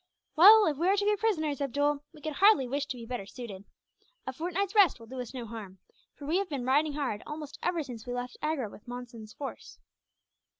"Well, 0.35 0.65
if 0.65 0.77
we 0.77 0.87
are 0.87 0.97
to 0.97 1.05
be 1.05 1.15
prisoners, 1.15 1.61
Abdool, 1.61 2.01
we 2.11 2.21
could 2.21 2.33
hardly 2.37 2.67
wish 2.67 2.87
to 2.87 2.97
be 2.97 3.05
better 3.05 3.27
suited. 3.27 3.65
A 4.25 4.33
fortnight's 4.33 4.73
rest 4.73 4.99
will 4.99 5.05
do 5.05 5.21
us 5.21 5.31
no 5.31 5.45
harm, 5.45 5.77
for 6.15 6.25
we 6.25 6.37
have 6.39 6.49
been 6.49 6.65
riding 6.65 6.93
hard 6.93 7.21
almost 7.27 7.59
ever 7.61 7.83
since 7.83 8.07
we 8.07 8.13
left 8.15 8.35
Agra 8.41 8.67
with 8.67 8.87
Monson's 8.87 9.33
force." 9.33 9.77